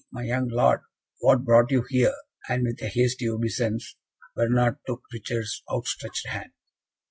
My 0.09 0.23
young 0.23 0.47
Lord! 0.47 0.81
what 1.19 1.43
brought 1.43 1.69
you 1.69 1.85
here?" 1.87 2.15
And 2.49 2.63
with 2.63 2.81
a 2.81 2.87
hasty 2.87 3.29
obeisance, 3.29 3.97
Bernard 4.35 4.79
took 4.87 5.03
Richard's 5.13 5.61
outstretched 5.71 6.25
hand. 6.29 6.53